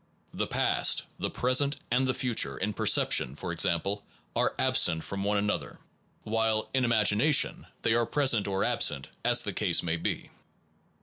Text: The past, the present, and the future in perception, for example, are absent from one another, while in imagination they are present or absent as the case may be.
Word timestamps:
The 0.33 0.47
past, 0.47 1.03
the 1.19 1.29
present, 1.29 1.75
and 1.91 2.07
the 2.07 2.15
future 2.15 2.57
in 2.57 2.73
perception, 2.73 3.35
for 3.35 3.51
example, 3.51 4.03
are 4.35 4.55
absent 4.57 5.03
from 5.03 5.23
one 5.23 5.37
another, 5.37 5.77
while 6.23 6.71
in 6.73 6.85
imagination 6.85 7.67
they 7.83 7.93
are 7.93 8.07
present 8.07 8.47
or 8.47 8.63
absent 8.63 9.09
as 9.23 9.43
the 9.43 9.53
case 9.53 9.83
may 9.83 9.97
be. 9.97 10.31